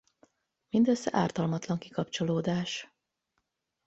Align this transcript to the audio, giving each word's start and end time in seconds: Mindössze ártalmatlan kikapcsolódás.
Mindössze 0.69 1.11
ártalmatlan 1.17 1.77
kikapcsolódás. 1.77 2.87